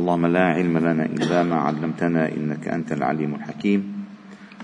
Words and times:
اللهم 0.00 0.26
لا 0.26 0.44
علم 0.56 0.78
لنا 0.78 1.04
إلا 1.04 1.42
ما 1.42 1.56
علمتنا 1.60 2.32
إنك 2.32 2.68
أنت 2.68 2.92
العليم 2.92 3.34
الحكيم. 3.34 3.80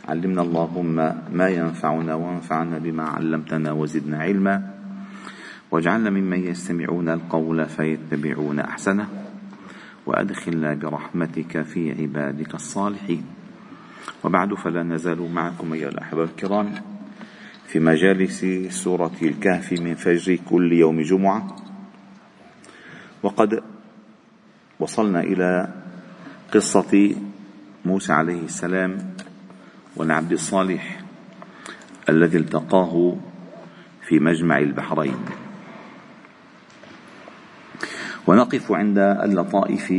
علمنا 0.09 0.43
اللهم 0.43 0.95
ما 1.33 1.49
ينفعنا 1.49 2.15
وانفعنا 2.15 2.79
بما 2.79 3.05
علمتنا 3.05 3.73
وزدنا 3.73 4.19
علما. 4.19 4.55
واجعلنا 5.71 6.11
ممن 6.11 6.41
يستمعون 6.47 7.09
القول 7.09 7.67
فيتبعون 7.67 8.59
أحسنه. 8.61 9.07
وأدخلنا 10.07 10.75
برحمتك 10.75 11.63
في 11.63 11.93
عبادك 11.93 12.55
الصالحين. 12.55 13.25
وبعد 14.25 14.55
فلا 14.55 14.83
نزال 14.83 15.21
معكم 15.33 15.73
أيها 15.73 15.89
الأحباب 15.89 16.25
الكرام 16.25 16.73
في 17.67 17.81
مجالس 17.81 18.47
سورة 18.73 19.17
الكهف 19.23 19.73
من 19.73 19.95
فجر 19.95 20.39
كل 20.49 20.73
يوم 20.73 21.01
جمعة. 21.01 21.57
وقد 23.23 23.76
وصلنا 24.81 25.21
إلى 25.21 25.69
قصة 26.53 27.15
موسى 27.85 28.13
عليه 28.13 28.43
السلام 28.45 29.15
والعبد 29.97 30.33
الصالح 30.33 31.01
الذي 32.09 32.39
التقاه 32.39 33.17
في 34.09 34.19
مجمع 34.19 34.59
البحرين. 34.59 35.17
ونقف 38.27 38.73
عند 38.73 38.99
اللطائف 38.99 39.95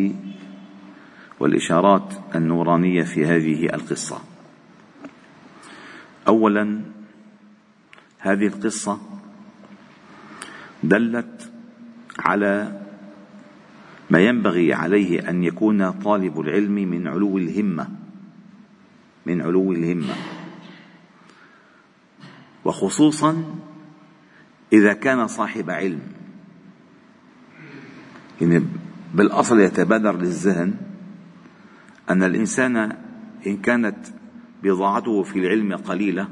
والإشارات 1.39 2.13
النورانية 2.35 3.03
في 3.03 3.25
هذه 3.25 3.65
القصة. 3.65 4.21
أولا 6.27 6.81
هذه 8.19 8.47
القصة 8.47 8.99
دلت 10.83 11.51
على 12.19 12.81
ما 14.09 14.19
ينبغي 14.19 14.73
عليه 14.73 15.29
أن 15.29 15.43
يكون 15.43 15.91
طالب 15.91 16.39
العلم 16.39 16.73
من 16.73 17.07
علو 17.07 17.37
الهمة. 17.37 17.89
من 19.25 19.41
علو 19.41 19.71
الهمة. 19.71 20.15
وخصوصا 22.65 23.55
إذا 24.73 24.93
كان 24.93 25.27
صاحب 25.27 25.69
علم. 25.69 26.01
يعني 28.41 28.63
بالأصل 29.13 29.59
يتبادر 29.59 30.17
للذهن 30.17 30.73
أن 32.09 32.23
الإنسان 32.23 32.77
إن 33.47 33.57
كانت 33.57 33.97
بضاعته 34.63 35.23
في 35.23 35.39
العلم 35.39 35.75
قليلة 35.75 36.29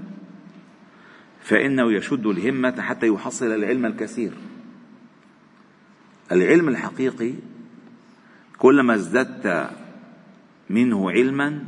فإنه 1.41 1.93
يشد 1.93 2.25
الهمة 2.25 2.81
حتى 2.81 3.07
يحصل 3.07 3.45
العلم 3.45 3.85
الكثير. 3.85 4.31
العلم 6.31 6.69
الحقيقي 6.69 7.33
كلما 8.57 8.95
ازددت 8.95 9.69
منه 10.69 11.11
علما 11.11 11.63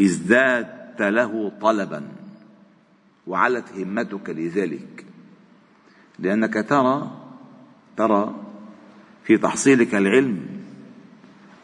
ازدادت 0.00 1.02
له 1.02 1.52
طلبا 1.60 2.08
وعلت 3.26 3.64
همتك 3.76 4.30
لذلك. 4.30 5.04
لأنك 6.18 6.54
ترى 6.68 7.10
ترى 7.96 8.34
في 9.24 9.38
تحصيلك 9.38 9.94
العلم 9.94 10.40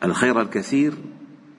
الخير 0.04 0.40
الكثير 0.40 0.94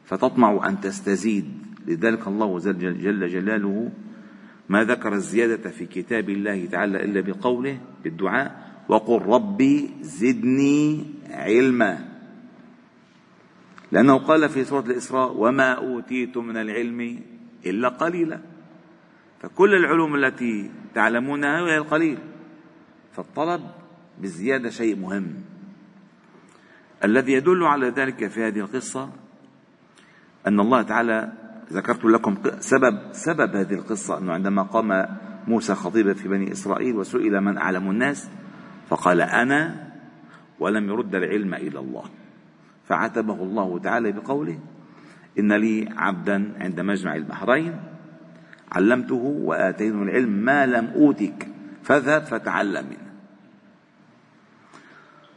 فتطمع 0.06 0.68
أن 0.68 0.82
تستزيد. 0.82 1.52
لذلك 1.88 2.28
الله 2.28 2.60
جل 2.60 3.28
جلاله 3.28 3.92
ما 4.70 4.84
ذكر 4.84 5.14
الزيادة 5.14 5.70
في 5.70 5.86
كتاب 5.86 6.30
الله 6.30 6.66
تعالى 6.66 7.04
إلا 7.04 7.22
بقوله 7.22 7.80
بالدعاء 8.04 8.72
وقل 8.90 9.22
ربي 9.22 9.90
زدني 10.02 11.06
علما. 11.30 12.11
لأنه 13.92 14.18
قال 14.18 14.50
في 14.50 14.64
سورة 14.64 14.86
الإسراء 14.86 15.32
وما 15.38 15.74
أوتيتم 15.74 16.46
من 16.46 16.58
العلم 16.58 17.20
إلا 17.66 17.90
قليلا. 17.90 18.40
فكل 19.42 19.76
العلوم 19.76 20.16
التي 20.16 20.72
تعلمونها 20.96 21.60
هي 21.60 21.78
القليل. 21.78 22.18
فالطلب 23.14 23.62
بالزيادة 24.20 24.70
شيء 24.70 24.96
مهم. 24.96 25.34
الذي 27.04 27.34
يدل 27.34 27.64
على 27.64 27.90
ذلك 27.90 28.28
في 28.28 28.44
هذه 28.44 28.60
القصة 28.60 29.10
أن 30.48 30.60
الله 30.60 30.82
تعالى 30.82 31.32
ذكرت 31.74 32.06
لكم 32.06 32.38
سبب 32.60 33.00
سبب 33.12 33.56
هذه 33.56 33.74
القصة 33.74 34.18
أنه 34.18 34.34
عندما 34.34 34.64
قام 34.64 35.18
موسى 35.48 35.76
خطيبا 35.76 36.14
في 36.14 36.28
بني 36.28 36.52
إسرائيل 36.52 36.96
وسئل 36.96 37.42
من 37.42 37.58
أعلم 37.58 37.90
الناس؟ 37.90 38.30
فقال 38.90 39.22
أنا 39.22 39.92
ولم 40.60 40.90
يرد 40.90 41.16
العلم 41.16 41.54
إلى 41.54 41.80
الله. 41.80 42.04
فعاتبه 42.92 43.34
الله 43.34 43.80
تعالى 43.80 44.12
بقوله 44.12 44.60
إن 45.40 45.54
لي 45.54 45.90
عبدا 45.98 46.54
عند 46.60 46.80
مجمع 46.80 47.16
البحرين 47.16 47.80
علمته 48.72 49.16
وآتيته 49.16 50.04
العلم 50.04 50.30
ما 50.30 50.66
لم 50.66 50.86
أوتك. 50.96 51.48
فاذهب 51.84 52.22
فتعلم 52.22 52.86
منه. 52.86 53.12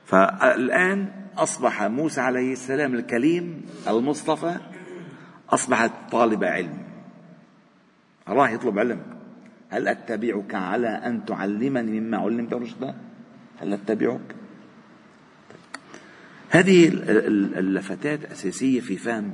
فالآن 0.04 1.08
أصبح 1.38 1.82
موسى 1.82 2.20
عليه 2.20 2.52
السلام 2.52 2.94
الكليم 2.94 3.62
المصطفى 3.88 4.54
أصبح 5.50 5.86
طالب 6.10 6.44
علم. 6.44 6.78
راح 8.28 8.50
يطلب 8.50 8.78
علم. 8.78 9.00
هل 9.70 9.88
أتبعك 9.88 10.54
على 10.54 10.88
أن 10.88 11.24
تعلمني 11.24 12.00
مما 12.00 12.18
علمت 12.18 12.54
رشدا 12.54 12.94
هل 13.60 13.72
أتبعك؟ 13.72 14.43
هذه 16.50 16.88
اللفتات 17.58 18.24
أساسية 18.24 18.80
في 18.80 18.96
فهم 18.96 19.32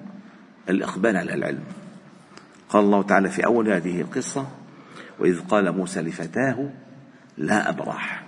الإقبال 0.68 1.16
على 1.16 1.34
العلم. 1.34 1.64
قال 2.68 2.84
الله 2.84 3.02
تعالى 3.02 3.30
في 3.30 3.46
أول 3.46 3.68
هذه 3.68 4.00
القصة 4.00 4.48
وإذ 5.18 5.40
قال 5.40 5.72
موسى 5.72 6.00
لفتاه 6.00 6.70
لا 7.38 7.68
أبرح 7.68 8.22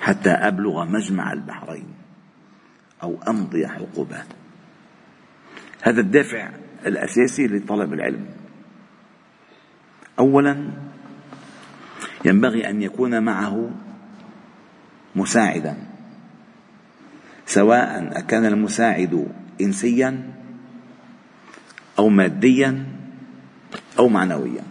حتى 0.00 0.30
أبلغ 0.30 0.84
مجمع 0.84 1.32
البحرين 1.32 1.86
أو 3.02 3.18
أمضي 3.28 3.68
حقبة 3.68 4.22
هذا 5.82 6.00
الدافع 6.00 6.50
الأساسي 6.86 7.46
لطلب 7.46 7.92
العلم. 7.92 8.26
أولا 10.18 10.70
ينبغي 12.24 12.70
أن 12.70 12.82
يكون 12.82 13.22
معه 13.22 13.70
مساعدا. 15.16 15.76
سواء 17.50 18.18
أكان 18.18 18.46
المساعد 18.46 19.26
إنسيا 19.60 20.32
أو 21.98 22.08
ماديا 22.08 22.86
أو 23.98 24.08
معنويا. 24.08 24.62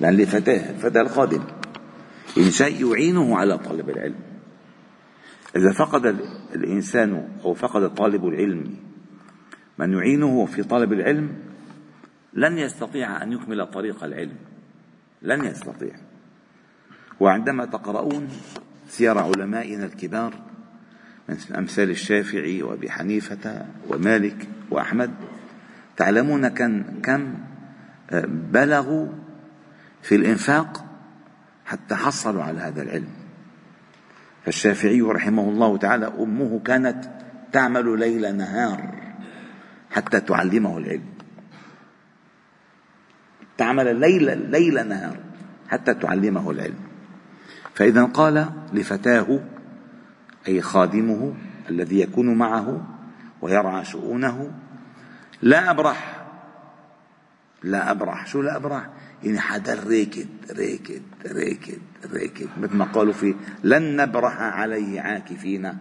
لأن 0.00 0.16
لفتاه 0.16 0.70
الفتى 0.70 1.00
الخادم 1.00 1.44
إن 2.38 2.50
شيء 2.50 2.92
يعينه 2.92 3.36
على 3.36 3.58
طلب 3.58 3.90
العلم. 3.90 4.20
إذا 5.56 5.72
فقد 5.72 6.06
الإنسان 6.54 7.28
أو 7.44 7.54
فقد 7.54 7.94
طالب 7.94 8.26
العلم 8.26 8.76
من 9.78 9.92
يعينه 9.92 10.46
في 10.46 10.62
طلب 10.62 10.92
العلم 10.92 11.38
لن 12.32 12.58
يستطيع 12.58 13.22
أن 13.22 13.32
يكمل 13.32 13.66
طريق 13.66 14.04
العلم. 14.04 14.36
لن 15.22 15.44
يستطيع. 15.44 15.92
وعندما 17.20 17.64
تقرؤون 17.64 18.28
سير 18.88 19.18
علمائنا 19.18 19.84
الكبار 19.84 20.47
من 21.28 21.56
أمثال 21.56 21.90
الشافعي 21.90 22.62
وأبي 22.62 22.90
حنيفة 22.90 23.66
ومالك 23.88 24.48
وأحمد. 24.70 25.10
تعلمون 25.96 26.48
كم 27.02 27.34
آه، 28.10 28.24
بلغوا 28.26 29.08
في 30.02 30.14
الإنفاق 30.14 30.84
حتى 31.66 31.94
حصلوا 31.94 32.42
على 32.42 32.60
هذا 32.60 32.82
العلم. 32.82 33.08
فالشافعي 34.44 35.00
رحمه 35.00 35.48
الله 35.48 35.76
تعالى 35.76 36.12
أمه 36.18 36.60
كانت 36.64 37.04
تعمل 37.52 37.98
ليل 37.98 38.36
نهار 38.36 38.94
حتى 39.90 40.20
تعلمه 40.20 40.78
العلم. 40.78 41.08
تعمل 43.58 44.00
ليل 44.00 44.50
ليل 44.50 44.88
نهار 44.88 45.16
حتى 45.68 45.94
تعلمه 45.94 46.50
العلم. 46.50 46.78
فإذا 47.74 48.04
قال 48.04 48.46
لفتاه 48.72 49.40
أي 50.48 50.60
خادمه 50.60 51.34
الذي 51.70 52.00
يكون 52.00 52.38
معه 52.38 52.86
ويرعى 53.42 53.84
شؤونه. 53.84 54.52
لا 55.42 55.70
أبرح. 55.70 56.26
لا 57.62 57.90
أبرح. 57.90 58.26
شو 58.26 58.42
لا 58.42 58.56
أبرح؟ 58.56 58.88
يعني 59.22 59.40
حدا 59.40 59.74
ريكد 59.86 60.28
ريكد 60.50 61.02
ريكد 61.26 61.78
ريكد 62.12 62.48
مثل 62.60 62.76
ما 62.76 62.84
قالوا 62.84 63.12
في 63.12 63.34
لن 63.64 63.96
نبرح 63.96 64.40
عليه 64.40 65.00
عاكفين 65.00 65.76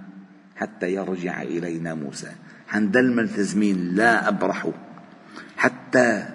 حتى 0.56 0.94
يرجع 0.94 1.42
إلينا 1.42 1.94
موسى. 1.94 2.32
حندل 2.68 3.16
ملتزمين 3.16 3.96
لا 3.96 4.28
أبرح 4.28 4.68
حتى 5.58 6.30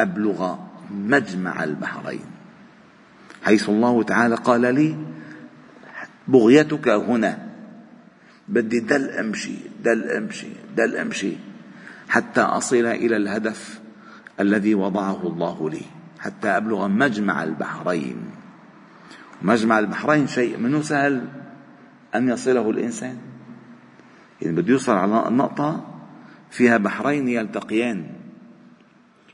أبلغ 0.00 0.56
مجمع 0.90 1.64
البحرين. 1.64 2.26
حيث 3.42 3.68
الله 3.68 4.02
تعالى 4.02 4.34
قال 4.34 4.74
لي 4.74 4.96
بغيتك 6.28 6.88
هنا. 6.88 7.46
بدي 8.48 8.80
دل 8.80 9.10
أمشي 9.10 9.56
دل 9.84 10.10
أمشي 10.10 10.48
دل 10.76 10.96
أمشي 10.96 11.32
حتى 12.08 12.40
أصل 12.40 12.86
إلى 12.86 13.16
الهدف 13.16 13.80
الذي 14.40 14.74
وضعه 14.74 15.26
الله 15.26 15.70
لي 15.70 15.82
حتى 16.18 16.48
أبلغ 16.48 16.88
مجمع 16.88 17.44
البحرين. 17.44 18.16
مجمع 19.42 19.78
البحرين 19.78 20.26
شيء 20.26 20.58
منه 20.58 20.80
سهل 20.80 21.28
أن 22.14 22.28
يصله 22.28 22.70
الإنسان. 22.70 23.18
يعني 24.42 24.56
بده 24.56 24.72
يوصل 24.72 24.92
على 24.92 25.36
نقطة 25.36 25.86
فيها 26.50 26.76
بحرين 26.76 27.28
يلتقيان. 27.28 28.06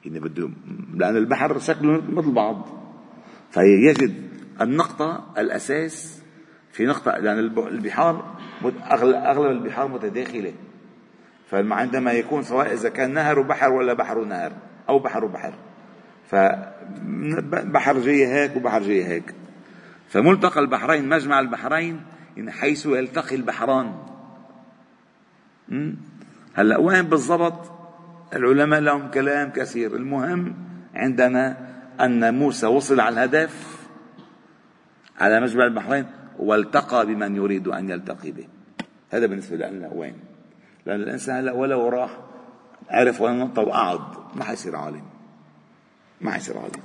يعني 0.05 0.21
بده 0.21 0.51
لأن 0.95 1.17
البحر 1.17 1.59
شكله 1.59 2.03
مثل 2.09 2.31
بعض 2.31 2.69
فيجد 3.51 4.15
النقطة 4.61 5.33
الأساس 5.39 6.22
في 6.73 6.87
نقطة 6.87 7.11
لأن 7.11 7.39
البحار 7.59 8.37
أغلب 9.05 9.51
البحار 9.51 9.89
متداخلة. 9.89 10.53
فعندما 11.51 12.13
يكون 12.13 12.43
سواء 12.43 12.73
إذا 12.73 12.89
كان 12.89 13.15
نهر 13.15 13.39
وبحر 13.39 13.73
ولا 13.73 13.93
بحر 13.93 14.19
ونهر 14.19 14.53
أو 14.89 14.99
بحر 14.99 15.25
وبحر 15.25 15.55
فبحر 16.27 17.99
جاي 17.99 18.27
هيك 18.27 18.57
وبحر 18.57 18.83
جاي 18.83 19.05
هيك. 19.05 19.35
فملتقى 20.09 20.61
البحرين 20.61 21.09
مجمع 21.09 21.41
البحرين 21.41 22.01
حيث 22.49 22.87
يلتقي 22.87 23.37
البحران. 23.37 23.95
هلأ 26.55 26.79
وين 26.79 27.03
بالضبط؟ 27.03 27.73
العلماء 28.35 28.81
لهم 28.81 29.11
كلام 29.11 29.51
كثير. 29.51 29.97
المهم 29.97 30.55
عندنا 30.95 31.57
أن 32.01 32.35
موسى 32.35 32.67
وصل 32.67 33.01
على 33.01 33.15
الهدف 33.15 33.87
على 35.21 35.41
مجمع 35.41 35.65
البحرين. 35.65 36.07
والتقى 36.43 37.07
بمن 37.07 37.37
يريد 37.37 37.69
أن 37.69 37.91
يلتقي 37.91 38.31
به. 38.31 38.49
هذا 39.11 39.27
بالنسبة 39.27 39.57
لنا 39.57 39.91
وين 39.93 40.15
لأن 40.87 41.01
الإنسان 41.01 41.37
هلا 41.37 41.53
ولو 41.53 41.89
راح 41.89 42.19
عرف 42.91 43.21
وين 43.21 43.39
نقطة 43.39 43.63
وقعد 43.63 44.01
ما 44.35 44.45
حيصير 44.45 44.77
عالم. 44.77 45.03
ما 46.21 46.31
حيصير 46.31 46.59
عالم. 46.59 46.83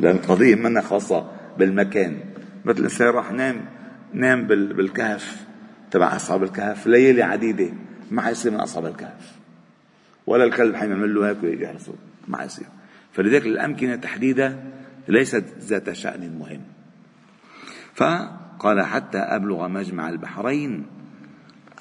لأن 0.00 0.16
القضية 0.16 0.54
منا 0.54 0.80
خاصة 0.80 1.30
بالمكان. 1.58 2.20
مثل 2.64 2.78
الإنسان 2.78 3.08
راح 3.08 3.32
نام 3.32 3.64
نام 4.12 4.46
بالكهف 4.46 5.46
تبع 5.90 6.16
أصحاب 6.16 6.42
الكهف. 6.42 6.86
ليالي 6.86 7.22
عديدة 7.22 7.72
ما 8.10 8.22
حيصير 8.22 8.52
من 8.52 8.60
أصحاب 8.60 8.86
الكهف. 8.86 9.36
ولا 10.26 10.44
الكلب 10.44 10.74
حيعمل 10.74 11.14
له 11.14 11.28
هيك 11.28 11.42
ويحرسه 11.42 11.94
ما 12.28 12.38
حيصير. 12.38 12.66
فلذلك 13.12 13.46
الأمكنة 13.46 13.96
تحديدا 13.96 14.64
ليست 15.08 15.44
ذات 15.58 15.92
شأن 15.92 16.38
مهم. 16.38 16.75
فقال 17.96 18.82
حتى 18.82 19.18
أبلغ 19.18 19.68
مجمع 19.68 20.08
البحرين 20.08 20.86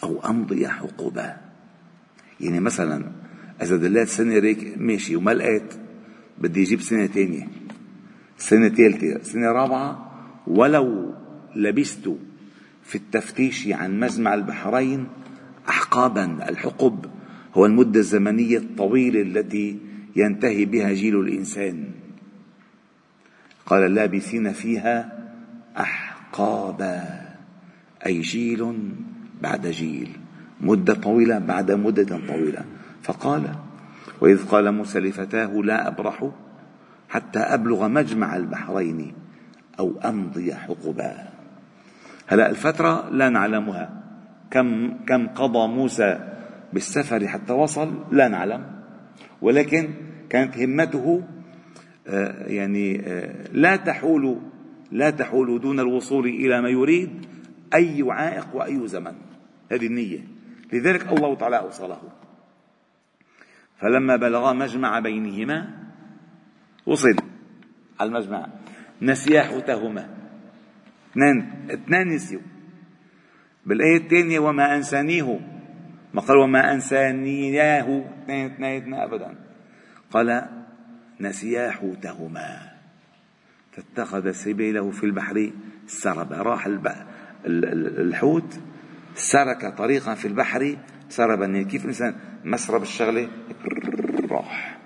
أو 0.03 0.19
أمضي 0.25 0.67
حقوبا. 0.67 1.37
يعني 2.39 2.59
مثلا 2.59 3.11
إذا 3.61 3.77
دليت 3.77 4.07
سنة 4.07 4.39
ريك 4.39 4.77
ماشي 4.77 5.15
وما 5.15 5.31
لقيت 5.31 5.73
بدي 6.37 6.63
أجيب 6.63 6.81
سنة 6.81 7.07
ثانية 7.07 7.47
سنة 8.37 8.69
ثالثة 8.69 9.23
سنة 9.23 9.51
رابعة 9.51 10.11
ولو 10.47 11.13
لبست 11.55 12.09
في 12.83 12.95
التفتيش 12.95 13.67
عن 13.67 13.99
مجمع 13.99 14.33
البحرين 14.33 15.07
أحقابا. 15.69 16.49
الحقب 16.49 17.05
هو 17.53 17.65
المدة 17.65 17.99
الزمنية 17.99 18.57
الطويلة 18.57 19.21
التي 19.21 19.79
ينتهي 20.15 20.65
بها 20.65 20.93
جيل 20.93 21.19
الإنسان. 21.19 21.85
قال 23.65 23.95
لابثين 23.95 24.53
فيها 24.53 25.25
أحقابا 25.79 26.04
أي 28.05 28.21
جيل 28.21 28.89
بعد 29.41 29.67
جيل 29.67 30.09
مدة 30.61 30.93
طويلة 30.93 31.39
بعد 31.39 31.71
مدة 31.71 32.19
طويلة. 32.27 32.65
فقال 33.03 33.55
وإذ 34.21 34.45
قال 34.47 34.71
موسى 34.71 34.99
لفتاه 34.99 35.53
لا 35.53 35.87
أبرح 35.87 36.29
حتى 37.09 37.39
أبلغ 37.39 37.87
مجمع 37.87 38.35
البحرين 38.35 39.13
أو 39.79 39.99
أمضي 40.05 40.55
حقبا. 40.55 41.27
هلا 42.27 42.49
الفترة 42.49 43.09
لا 43.09 43.29
نعلمها. 43.29 44.03
كم 44.51 44.97
كم 45.07 45.27
قضى 45.27 45.67
موسى 45.67 46.19
بالسفر 46.73 47.27
حتى 47.27 47.53
وصل؟ 47.53 48.03
لا 48.11 48.27
نعلم. 48.27 48.65
ولكن 49.41 49.89
كانت 50.29 50.57
همته 50.57 51.23
آه، 52.07 52.47
يعني 52.47 53.01
آه، 53.07 53.47
لا 53.53 53.75
تحول 53.75 54.41
لا 54.91 55.09
تحول 55.09 55.61
دون 55.61 55.79
الوصول 55.79 56.25
إلى 56.27 56.61
ما 56.61 56.69
يريد 56.69 57.25
أي 57.73 58.05
عائق 58.09 58.55
وأي 58.55 58.87
زمن. 58.87 59.15
هذه 59.71 59.87
النية. 59.87 60.19
لذلك 60.73 61.07
الله 61.07 61.35
تعالى 61.35 61.59
أوصله. 61.59 62.01
فلما 63.77 64.15
بلغا 64.15 64.53
مجمع 64.53 64.99
بينهما 64.99 65.85
وصل 66.85 67.15
على 67.99 68.07
المجمع 68.07 68.47
نسيا 69.01 69.41
حوتهما. 69.41 70.09
اثنان 71.11 71.51
اثنان 71.71 72.07
نسيوا. 72.07 72.41
بالآية 73.65 73.97
الثانية 73.97 74.39
وما 74.39 74.75
أنسانيه. 74.75 75.39
ما 76.13 76.21
قال 76.21 76.37
وما 76.37 76.73
أنسانياه. 76.73 78.05
اثنين 78.23 78.51
اثنين 78.51 78.93
أبدا. 78.93 79.35
قال 80.11 80.49
نسيا 81.19 81.71
حوتهما. 81.71 82.74
فاتخذ 83.75 84.31
سبيله 84.31 84.91
في 84.91 85.03
البحر 85.03 85.51
سربا 85.87 86.35
راح 86.35 86.69
الحوت 87.45 88.59
سرك 89.15 89.77
طريقا 89.77 90.13
في 90.13 90.27
البحر 90.27 90.77
سربا 91.09 91.45
يعني 91.45 91.65
كيف 91.65 91.81
الإنسان 91.81 92.15
مسرب 92.43 92.81
الشغلة؟ 92.81 93.29
راح. 94.31 94.77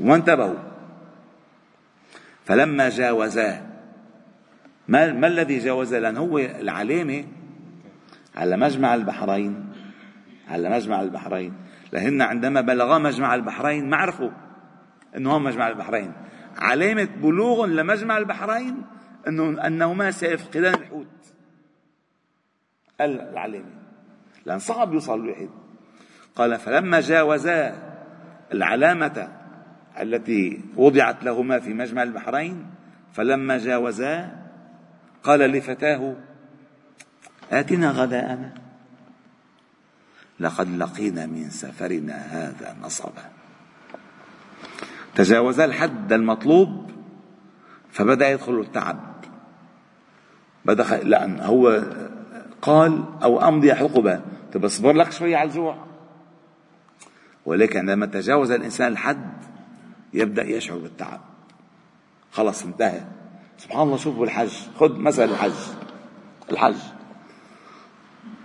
وانتبهوا. 0.00 0.58
فلما 2.44 2.88
جاوزاه 2.88 3.62
ما, 4.88 5.12
ما 5.12 5.26
الذي 5.26 5.58
جاوزه 5.58 5.98
لأن 5.98 6.16
هو 6.16 6.38
العلامة 6.38 7.24
على 8.36 8.56
مجمع 8.56 8.94
البحرين 8.94 9.72
على 10.48 10.70
مجمع 10.70 11.02
البحرين. 11.02 11.52
لهن 11.92 12.22
عندما 12.22 12.60
بلغا 12.60 12.98
مجمع 12.98 13.34
البحرين 13.34 13.90
ما 13.90 13.96
عرفوا 13.96 14.30
إنه 15.16 15.32
هو 15.32 15.38
مجمع 15.38 15.68
البحرين. 15.68 16.12
علامة 16.56 17.08
بلوغ 17.22 17.66
لمجمع 17.66 18.18
البحرين 18.18 18.82
انه 19.28 19.66
أنهما 19.66 20.10
سيفقدان 20.10 20.74
الحوت. 20.74 21.06
العلامة. 23.00 23.76
لأن 24.46 24.58
صعب 24.58 24.92
يوصل 24.94 25.20
الواحد 25.20 25.48
قال 26.36 26.58
فلما 26.58 27.00
جاوزا 27.00 27.82
العلامة 28.52 29.28
التي 30.00 30.60
وضعت 30.76 31.24
لهما 31.24 31.60
في 31.60 31.74
مجمع 31.74 32.02
البحرين 32.02 32.66
فلما 33.12 33.58
جاوزا 33.58 34.36
قال 35.22 35.40
لفتاه 35.40 36.16
آتنا 37.52 37.90
غداءنا. 37.90 38.54
لقد 40.40 40.68
لقينا 40.68 41.26
من 41.26 41.50
سفرنا 41.50 42.14
هذا 42.14 42.76
نصبا. 42.82 43.35
تجاوز 45.16 45.60
الحد 45.60 46.12
المطلوب 46.12 46.90
فبدأ 47.90 48.30
يدخل 48.30 48.60
التعب. 48.60 49.16
بدأ 50.64 51.04
لأن 51.04 51.40
هو 51.40 51.82
قال 52.62 53.04
أو 53.22 53.48
أمضي 53.48 53.74
حقبة 53.74 54.20
طب 54.52 54.64
اصبر 54.64 54.92
لك 54.92 55.12
شوية 55.12 55.36
على 55.36 55.48
الجوع. 55.48 55.76
ولكن 57.46 57.78
عندما 57.78 58.06
تجاوز 58.06 58.50
الإنسان 58.50 58.92
الحد 58.92 59.32
يبدأ 60.14 60.44
يشعر 60.44 60.78
بالتعب. 60.78 61.20
خلص 62.32 62.64
انتهى. 62.64 63.00
سبحان 63.58 63.82
الله 63.82 63.96
شوفوا 63.96 64.24
الحج. 64.24 64.52
خذ 64.80 64.98
مثل 64.98 65.24
الحج. 65.24 65.52
الحج. 66.50 66.78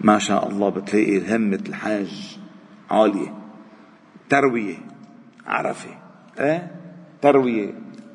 ما 0.02 0.20
شاء 0.20 0.48
الله 0.48 0.70
بتلاقي 0.70 1.36
همة 1.36 1.64
الحاج 1.68 2.40
عالية. 2.92 3.34
تروية. 4.30 4.78
عرفة. 5.46 6.01
تروية 7.22 7.74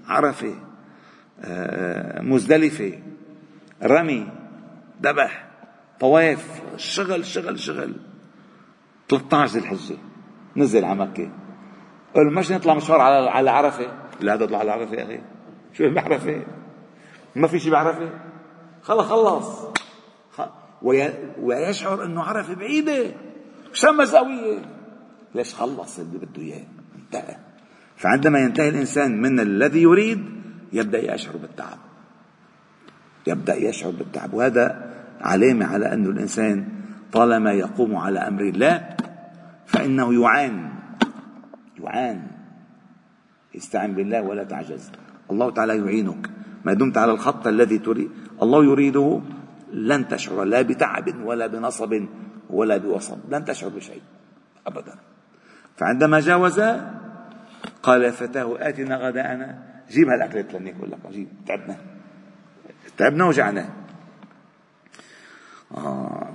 عرفة 0.08 0.54
آه 1.40 2.20
مزدلفة 2.20 2.98
رمي 3.82 4.28
ذبح 5.02 5.46
طواف 6.00 6.62
شغل 6.76 7.26
شغل 7.26 7.58
شغل. 7.58 7.96
13 9.08 9.52
ذي 9.52 9.58
الحجة. 9.58 9.96
نزل 10.56 10.84
على 10.84 10.98
مكة. 10.98 11.30
قال 12.14 12.34
مش 12.34 12.52
نطلع 12.52 12.74
مشوار 12.74 13.00
على 13.00 13.30
على 13.30 13.50
عرفة؟ 13.50 13.92
لا 14.20 14.34
اطلع 14.44 14.58
على 14.58 14.70
عرفة 14.70 14.94
يا 14.94 15.04
أخي. 15.04 15.20
شو 15.72 15.90
بعرفة؟ 15.90 16.42
ما 17.36 17.48
في 17.48 17.58
شيء 17.58 17.72
بعرفة؟ 17.72 18.10
خلص 18.82 19.06
خلص. 19.06 19.66
ويشعر 21.40 22.04
إنه 22.04 22.22
عرفة 22.22 22.54
بعيدة. 22.54 23.14
شو 23.72 23.92
مساوية؟ 23.92 24.58
ليش 25.34 25.54
خلص 25.54 25.98
اللي 25.98 26.18
بده 26.18 26.42
إياه؟ 26.42 26.64
انتهى. 26.96 27.36
فعندما 27.96 28.38
ينتهي 28.38 28.68
الإنسان 28.68 29.22
من 29.22 29.40
الذي 29.40 29.82
يريد 29.82 30.24
يبدأ 30.72 31.14
يشعر 31.14 31.36
بالتعب. 31.36 31.78
يبدأ 33.26 33.54
يشعر 33.54 33.90
بالتعب. 33.90 34.34
وهذا 34.34 34.94
علامة 35.20 35.66
على 35.66 35.92
انه 35.92 36.10
الإنسان 36.10 36.68
طالما 37.12 37.52
يقوم 37.52 37.96
على 37.96 38.18
أمر 38.18 38.42
الله 38.42 38.96
فإنه 39.66 40.22
يعان. 40.22 40.70
يعان. 41.80 42.26
استعن 43.56 43.94
بالله 43.94 44.22
ولا 44.22 44.44
تعجز. 44.44 44.90
الله 45.30 45.50
تعالى 45.50 45.78
يعينك. 45.78 46.30
ما 46.64 46.74
دمت 46.74 46.98
على 46.98 47.12
الخط 47.12 47.46
الذي 47.46 47.78
تريد 47.78 48.10
الله 48.42 48.64
يريده 48.64 49.20
لن 49.72 50.08
تشعر 50.08 50.44
لا 50.44 50.62
بتعب 50.62 51.24
ولا 51.24 51.46
بنصب 51.46 52.06
ولا 52.50 52.76
بوصب. 52.76 53.18
لن 53.30 53.44
تشعر 53.44 53.70
بشيء. 53.70 54.02
أبدا. 54.66 54.94
فعندما 55.76 56.20
جاوز 56.20 56.60
قال 57.86 58.12
فتاه 58.12 58.68
آتنا 58.68 58.96
غداءنا 58.96 59.62
جيب 59.90 60.08
هالأكلات 60.08 60.54
لناكل 60.54 60.90
لك 60.90 61.12
جيب. 61.12 61.28
تعبنا. 61.46 61.76
تعبنا 62.98 63.24
وجعنا. 63.24 63.68
آه. 65.74 66.34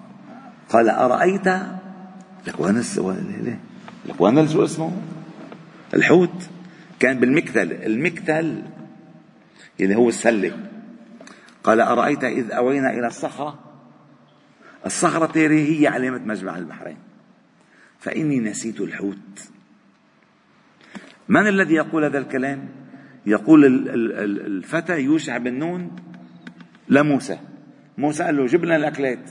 قال 0.69 0.89
أرأيت؟ 0.89 1.47
لك 2.47 2.59
وين 2.59 2.83
لك 4.05 4.21
وين 4.21 4.47
شو 4.47 4.65
اسمه؟ 4.65 5.01
الحوت. 5.93 6.49
كان 6.99 7.19
بالمكتل. 7.19 7.71
المكتل 7.71 8.63
اللي 9.79 9.95
هو 9.95 10.09
السلة. 10.09 10.57
قال 11.63 11.81
أرأيت 11.81 12.23
إذ 12.23 12.51
أوينا 12.51 12.89
إلى 12.89 13.07
الصخرة؟ 13.07 13.59
الصخرة 14.85 15.37
هي 15.37 15.87
علامة 15.87 16.17
مجمع 16.25 16.57
البحرين. 16.57 16.97
فإني 17.99 18.39
نسيت 18.39 18.81
الحوت. 18.81 19.51
من 21.29 21.47
الذي 21.47 21.73
يقول 21.73 22.03
هذا 22.03 22.17
الكلام؟ 22.17 22.69
يقول 23.25 23.65
الفتى 24.47 24.99
يوشع 24.99 25.37
بن 25.37 25.53
نون 25.53 25.95
لموسى 26.89 27.39
موسى. 27.97 28.23
قال 28.23 28.37
له 28.37 28.45
جب 28.45 28.65
لنا 28.65 28.75
الأكلات. 28.75 29.29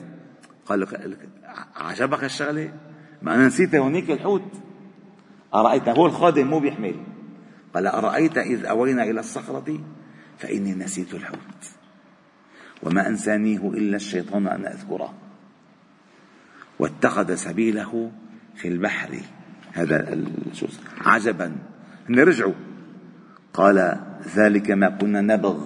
قال 0.67 0.81
له 0.81 0.87
عجبك 1.77 2.25
الشغلة؟ 2.25 2.73
ما 3.23 3.35
أنا 3.35 3.47
نسيت 3.47 3.75
هونيك 3.75 4.11
الحوت. 4.11 4.53
أرأيت 5.55 5.89
هو 5.89 6.07
الخادم 6.07 6.47
مو 6.47 6.59
بيحمل. 6.59 6.95
قال 7.75 7.87
أرأيت 7.87 8.39
إذ 8.39 8.67
أوينا 8.67 9.03
إلى 9.03 9.21
الصخرة 9.21 9.81
فإني 10.39 10.75
نسيت 10.75 11.15
الحوت. 11.15 11.71
وما 12.83 13.09
أنسانيه 13.09 13.69
إلا 13.69 13.97
الشيطان 13.97 14.47
أن 14.47 14.67
أذكره. 14.67 15.15
واتخذ 16.79 17.35
سبيله 17.35 18.13
في 18.55 18.69
البحر. 18.69 19.21
هذا 19.73 20.25
عجبا. 21.01 21.57
نرجعوا. 22.11 22.53
قال 23.55 24.01
ذلك 24.37 24.71
ما 24.71 24.89
كنا 24.89 25.21
نبغ. 25.21 25.59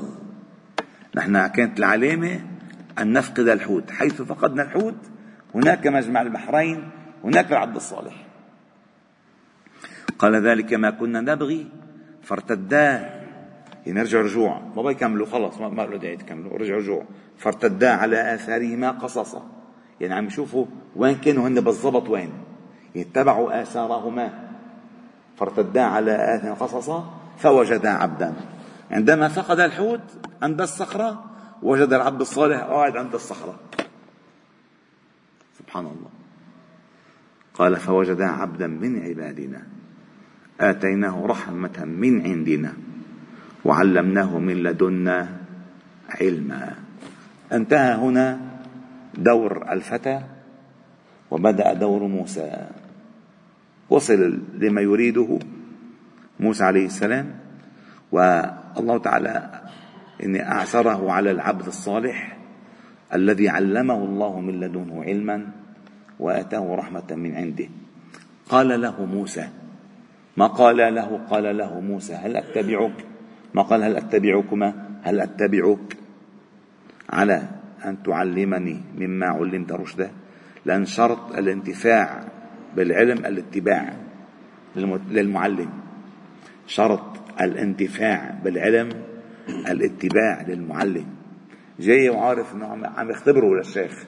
نحن 1.15 1.47
كانت 1.47 1.79
العلامة 1.79 2.41
أن 2.99 3.13
نفقد 3.13 3.49
الحوت. 3.49 3.91
حيث 3.91 4.23
فقدنا 4.23 4.63
الحوت 4.63 4.95
هناك 5.55 5.87
مجمع 5.87 6.23
البحرين 6.23 6.91
هناك 7.25 7.53
العبد 7.53 7.77
الصالح. 7.77 8.27
قال 10.19 10.47
ذلك 10.47 10.75
ما 10.75 10.91
كنا 10.91 11.21
نبغي 11.21 11.67
فارتدا. 12.23 13.11
يعني 13.87 14.03
رجعوا 14.03 14.25
رجوع. 14.25 14.63
ما 14.77 14.83
بقى 14.83 14.93
يكملوا 14.93 15.27
خلص 15.27 15.59
ما 15.59 15.83
له 15.83 15.97
داعي 15.97 16.17
تكملوا 16.17 16.59
رجعوا 16.59 16.79
رجوع. 16.81 17.05
فارتدا 17.39 17.91
على 17.91 18.35
آثارهما 18.35 18.91
قصصا. 18.91 19.51
يعني 20.01 20.15
عم 20.15 20.27
يشوفوا 20.27 20.67
وين 20.97 21.15
كانوا 21.15 21.49
هن 21.49 21.61
بالضبط 21.61 22.09
وين. 22.09 22.33
يتبعوا 22.95 23.51
يعني 23.51 23.63
آثارهما. 23.63 24.44
فارتدا 25.37 25.83
على 25.83 26.37
آثار 26.37 26.55
قصصا 26.55 27.15
فوجدا 27.39 27.91
عبدا. 27.91 28.35
عندما 28.91 29.29
فقد 29.29 29.61
الحوت 29.61 30.01
عند 30.43 30.61
الصخرة 30.61 31.25
وجد 31.63 31.93
العبد 31.93 32.21
الصالح 32.21 32.61
قاعد 32.61 32.97
عند 32.97 33.15
الصخرة. 33.15 33.55
سبحان 35.59 35.87
الله. 35.87 36.11
قال 37.55 37.77
فوجدا 37.77 38.25
عبدا 38.25 38.67
من 38.67 39.03
عبادنا. 39.03 39.63
آتيناه 40.61 41.27
رحمة 41.27 41.85
من 41.85 42.23
عندنا. 42.23 42.73
وعلمناه 43.65 44.39
من 44.39 44.63
لدنا 44.63 45.29
علما. 46.09 46.75
انتهى 47.53 47.95
هنا 47.95 48.41
دور 49.15 49.73
الفتى 49.73 50.21
وبدأ 51.31 51.73
دور 51.73 52.03
موسى. 52.03 52.67
وصل 53.91 54.39
لما 54.55 54.81
يريده 54.81 55.39
موسى 56.41 56.65
عليه 56.65 56.87
السلام 56.87 57.35
والله 58.13 58.99
تعالى 58.99 59.61
إني 60.25 60.49
أعثره 60.49 61.13
على 61.13 61.31
العبد 61.31 61.67
الصالح 61.67 62.37
الذي 63.15 63.49
علمه 63.49 64.05
الله 64.05 64.41
من 64.41 64.61
لدنه 64.61 65.05
علما 65.05 65.47
وآتاه 66.21 66.75
رحمة 66.75 67.11
من 67.11 67.35
عنده. 67.35 67.69
قال 68.49 68.81
له 68.81 69.07
موسى 69.07 69.49
ما 70.37 70.47
قال 70.47 70.77
له؟ 70.77 71.21
قال 71.31 71.57
له 71.57 71.81
موسى 71.81 72.15
هل 72.15 72.37
أتبعك؟ 72.37 73.05
ما 73.55 73.63
قال 73.63 73.83
هل 73.83 73.97
أتبعكما؟ 73.97 74.75
هل 75.03 75.21
أتبعك؟ 75.21 75.97
على 77.11 77.43
أن 77.85 78.03
تعلمني 78.03 78.81
مما 78.99 79.27
علمت 79.27 79.73
رشدا 79.73 80.11
لأن 80.65 80.85
شرط 80.87 81.37
الانتفاع 81.37 82.25
بالعلم 82.77 83.19
الاتباع 83.19 83.93
للمعلم. 85.11 85.71
شرط 86.67 87.03
الانتفاع 87.41 88.41
بالعلم 88.45 88.89
الاتباع 89.49 90.43
للمعلم. 90.49 91.07
جاي 91.81 92.09
وعارف 92.09 92.55
إنه 92.55 92.87
عم 92.97 93.11
يختبره 93.11 93.55
للشيخ. 93.55 94.05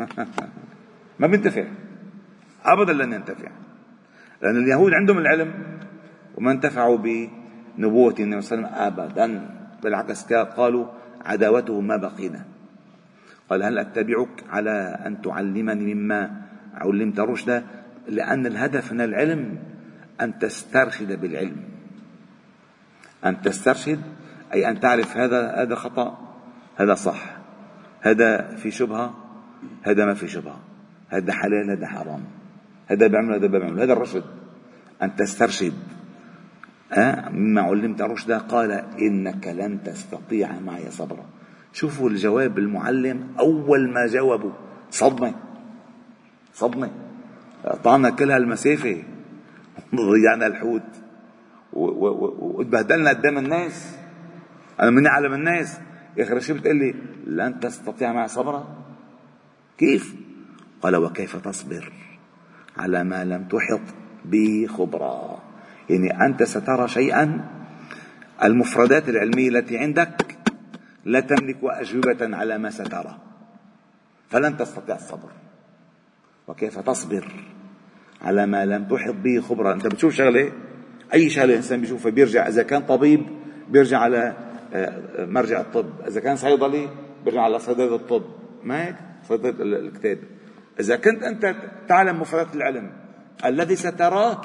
ما 1.20 1.26
بينتفع. 1.26 1.64
ابدا 2.64 2.92
لن 2.92 3.12
ينتفع. 3.12 3.50
لأن 4.42 4.56
اليهود 4.56 4.92
عندهم 4.92 5.18
العلم 5.18 5.52
وما 6.36 6.52
انتفعوا 6.52 6.98
بنبوة 6.98 8.14
النبي 8.20 8.40
صلى 8.40 8.58
الله 8.58 8.68
عليه 8.68 8.86
وسلم 8.86 9.02
ابدا. 9.02 9.56
بالعكس 9.82 10.32
قالوا 10.32 10.86
عداوته 11.24 11.80
ما 11.80 11.96
بقينا. 11.96 12.44
قال 13.50 13.62
هل 13.62 13.78
أتبعك 13.78 14.44
على 14.50 14.98
أن 15.06 15.22
تعلمني 15.22 15.94
مما 15.94 16.42
علمت 16.74 17.20
رشدا؟ 17.20 17.64
لأن 18.08 18.46
الهدف 18.46 18.92
من 18.92 19.00
العلم 19.00 19.58
أن 20.20 20.38
تسترشد 20.38 21.20
بالعلم. 21.20 21.56
أن 23.24 23.42
تسترشد 23.42 24.00
أي 24.52 24.68
أن 24.68 24.80
تعرف 24.80 25.16
هذا 25.16 25.62
هذا 25.62 25.74
خطأ 25.74 26.18
هذا 26.76 26.94
صح. 26.94 27.36
هذا 28.00 28.56
في 28.56 28.70
شبهة 28.70 29.14
هذا 29.82 30.06
ما 30.06 30.14
في 30.14 30.28
شبهة. 30.28 30.60
هذا 31.08 31.32
حلال 31.32 31.70
هذا 31.70 31.86
حرام. 31.86 32.24
هذا 32.86 33.06
بيعمل 33.06 33.34
هذا 33.34 33.46
بيعمل 33.46 33.80
هذا 33.80 33.92
الرشد. 33.92 34.24
أن 35.02 35.16
تسترشد. 35.16 35.74
أه؟ 36.92 37.28
مما 37.28 37.60
علمت 37.60 38.02
رشدا 38.02 38.38
قال 38.38 38.72
إنك 38.98 39.46
لن 39.46 39.82
تستطيع 39.82 40.60
معي 40.60 40.90
صبرا. 40.90 41.24
شوفوا 41.72 42.10
الجواب 42.10 42.58
المعلم 42.58 43.28
أول 43.38 43.92
ما 43.92 44.06
جاوبوا 44.06 44.52
صدمة. 44.90 45.34
صدمة. 46.54 47.05
قطعنا 47.64 48.10
كل 48.10 48.30
هالمسافة 48.30 49.02
ضيعنا 49.94 50.46
الحوت. 50.46 50.82
وتبهدلنا 51.72 53.10
قدام 53.10 53.38
الناس. 53.38 53.96
أنا 54.80 54.90
من 54.90 55.06
أعلم 55.06 55.34
الناس. 55.34 55.80
أخي 56.18 56.40
شو 56.40 56.54
بتقول 56.54 56.76
لي 56.76 56.94
لن 57.26 57.60
تستطيع 57.60 58.12
معي 58.12 58.28
صبرا. 58.28 58.76
كيف؟ 59.78 60.14
قال 60.82 60.96
وكيف 60.96 61.36
تصبر 61.36 61.92
على 62.76 63.04
ما 63.04 63.24
لم 63.24 63.44
تحط 63.44 63.94
به 64.24 64.66
خبرا. 64.68 65.42
يعني 65.90 66.26
أنت 66.26 66.42
سترى 66.42 66.88
شيئا. 66.88 67.50
المفردات 68.44 69.08
العلمية 69.08 69.48
التي 69.48 69.78
عندك 69.78 70.38
لا 71.04 71.20
تملك 71.20 71.58
أجوبة 71.62 72.36
على 72.36 72.58
ما 72.58 72.70
سترى. 72.70 73.18
فلن 74.28 74.56
تستطيع 74.56 74.94
الصبر. 74.94 75.30
وكيف 76.48 76.78
تصبر 76.78 77.32
على 78.22 78.46
ما 78.46 78.66
لم 78.66 78.84
تحط 78.84 79.14
به 79.14 79.40
خبرا 79.40 79.72
أنت 79.72 79.86
بتشوف 79.86 80.14
شغلة 80.14 80.52
أي 81.14 81.30
شغلة 81.30 81.44
الإنسان 81.44 81.80
بيشوفها 81.80 82.10
بيرجع 82.10 82.48
إذا 82.48 82.62
كان 82.62 82.82
طبيب 82.82 83.26
بيرجع 83.68 83.98
على 83.98 84.36
آه، 84.72 85.24
مرجع 85.24 85.60
الطب 85.60 85.86
إذا 86.08 86.20
كان 86.20 86.36
صيدلي 86.36 86.88
بيرجع 87.24 87.40
على 87.40 87.58
صيدلة 87.58 87.94
الطب. 87.94 88.22
ما 88.64 88.86
هيك؟ 88.86 88.96
صيدلة 89.28 89.78
الكتاب. 89.78 90.18
إذا 90.80 90.96
كنت 90.96 91.22
أنت 91.22 91.56
تعلم 91.88 92.20
مفردات 92.20 92.56
العلم 92.56 92.92
الذي 93.44 93.76
ستراه 93.76 94.40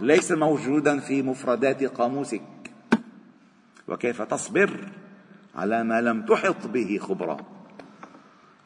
ليس 0.00 0.32
موجودا 0.32 0.98
في 0.98 1.22
مفردات 1.22 1.84
قاموسك. 1.84 2.42
وكيف 3.88 4.22
تصبر 4.22 4.70
على 5.54 5.84
ما 5.84 6.00
لم 6.00 6.26
تحط 6.26 6.66
به 6.66 6.98
خبرا 7.02 7.36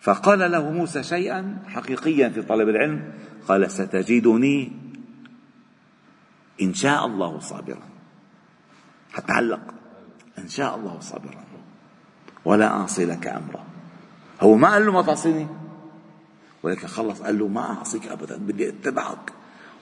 فقال 0.01 0.51
له 0.53 0.71
موسى 0.71 1.03
شيئا 1.03 1.63
حقيقيا 1.69 2.29
في 2.29 2.43
طلب 2.43 2.69
العلم 2.69 3.13
قال 3.49 3.71
ستجدني 3.71 4.73
إن 6.63 6.75
شاء 6.75 7.07
الله 7.07 7.41
صابرا. 7.41 7.83
حتعلق 9.13 9.61
إن 10.39 10.49
شاء 10.49 10.77
الله 10.77 11.01
صابرا. 11.01 11.45
ولا 12.45 12.67
أعصي 12.67 13.05
لك 13.05 13.27
امرا. 13.27 13.65
هو 14.41 14.57
ما 14.57 14.71
قال 14.71 14.87
له 14.87 14.93
ما 14.93 15.03
تعصيني؟ 15.03 15.47
ولكن 16.63 16.87
خلص 16.87 17.23
قال 17.23 17.39
له 17.39 17.49
ما 17.49 17.61
أعصيك 17.61 18.07
أبدا 18.07 18.37
بدي 18.37 18.69
أتبعك. 18.69 19.33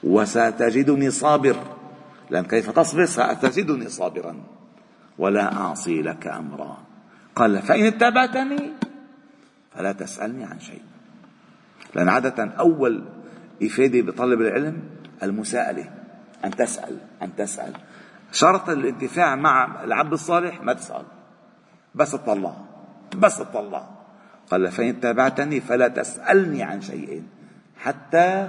وستجدني 0.04 1.11
صابر. 1.11 1.56
لأن 2.30 2.44
كيف 2.44 2.71
تصبر؟ 2.71 3.04
ستجدني 3.04 3.88
صابرا. 3.88 4.37
ولا 5.18 5.56
أعصي 5.56 6.02
لك 6.02 6.26
أمرا. 6.26 6.78
قال 7.37 7.62
فإن 7.62 7.85
اتبعتني 7.85 8.73
فلا 9.75 9.93
تسألني 9.93 10.45
عن 10.45 10.61
شيء. 10.61 10.83
لأن 11.95 12.09
عادة 12.09 12.45
أول 12.45 13.04
إفادة 13.62 14.00
بطلب 14.00 14.40
العلم 14.40 14.83
المساءلة 15.23 15.90
أن 16.45 16.50
تسأل 16.50 16.99
أن 17.23 17.37
تسأل. 17.37 17.73
شرط 18.33 18.69
الانتفاع 18.71 19.35
مع 19.35 19.85
العبد 19.85 20.12
الصالح 20.12 20.62
ما 20.62 20.73
تسأل. 20.73 21.04
بس 21.95 22.12
تطلع 22.12 22.57
بس 23.16 23.38
تطلع 23.38 23.88
قال 24.50 24.71
فإن 24.71 24.88
اتبعتني 24.88 25.61
فلا 25.61 25.88
تسألني 25.88 26.62
عن 26.62 26.81
شيء. 26.81 27.23
حتى 27.76 28.49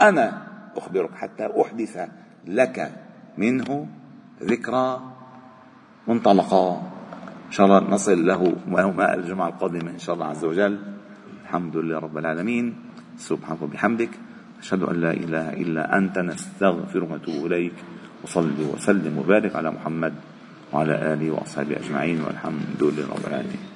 أنا 0.00 0.46
أخبرك 0.76 1.14
حتى 1.14 1.48
أحدث 1.60 2.08
لك 2.46 2.92
منه 3.38 3.88
ذكرى 4.42 5.00
منطلقا 6.08 6.82
إن 7.46 7.52
شاء 7.52 7.66
الله 7.66 7.90
نصل 7.90 8.26
له 8.26 8.56
ويوم 8.70 9.00
الجمعة 9.00 9.48
القادمة 9.48 9.90
إن 9.90 9.98
شاء 9.98 10.14
الله 10.14 10.26
عز 10.26 10.44
وجل. 10.44 10.78
الحمد 11.44 11.76
لله 11.76 11.98
رب 11.98 12.18
العالمين. 12.18 12.74
سبحانك 13.18 13.62
وبحمدك. 13.62 14.10
أشهد 14.62 14.82
أن 14.82 14.96
لا 15.00 15.12
إله 15.12 15.52
إلا 15.52 15.98
أنت. 15.98 16.18
نستغفرك 16.18 17.10
ونتوب 17.10 17.46
إليك. 17.46 17.72
وصلي 18.24 18.64
وسلم 18.74 19.18
وبارك 19.18 19.56
على 19.56 19.70
محمد 19.70 20.14
وعلى 20.72 20.94
آله 21.14 21.30
وأصحابه 21.30 21.76
أجمعين. 21.76 22.20
والحمد 22.20 22.82
لله 22.82 23.06
رب 23.14 23.26
العالمين. 23.26 23.75